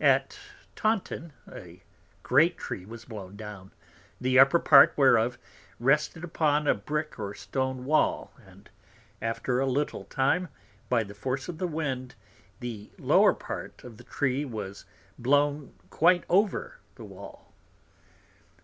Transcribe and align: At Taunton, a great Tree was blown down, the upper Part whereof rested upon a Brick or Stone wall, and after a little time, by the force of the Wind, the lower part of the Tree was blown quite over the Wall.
At 0.00 0.40
Taunton, 0.74 1.32
a 1.48 1.80
great 2.24 2.58
Tree 2.58 2.84
was 2.84 3.04
blown 3.04 3.36
down, 3.36 3.70
the 4.20 4.36
upper 4.36 4.58
Part 4.58 4.92
whereof 4.96 5.38
rested 5.78 6.24
upon 6.24 6.66
a 6.66 6.74
Brick 6.74 7.20
or 7.20 7.34
Stone 7.34 7.84
wall, 7.84 8.32
and 8.48 8.68
after 9.22 9.60
a 9.60 9.66
little 9.66 10.02
time, 10.02 10.48
by 10.88 11.04
the 11.04 11.14
force 11.14 11.48
of 11.48 11.58
the 11.58 11.68
Wind, 11.68 12.16
the 12.58 12.90
lower 12.98 13.32
part 13.32 13.84
of 13.84 13.96
the 13.96 14.02
Tree 14.02 14.44
was 14.44 14.86
blown 15.20 15.72
quite 15.88 16.24
over 16.28 16.80
the 16.96 17.04
Wall. 17.04 17.52